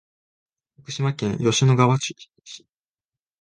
[0.77, 2.15] 徳島県吉野川市